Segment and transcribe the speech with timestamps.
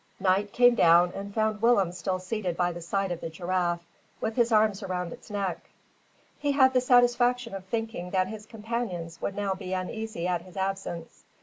[0.19, 3.85] Night came down and found Willem still seated by the side of the giraffe,
[4.19, 5.69] with his arms around its neck.
[6.39, 10.57] He had the satisfaction of thinking that his companions would now be uneasy at his
[10.57, 11.23] absence.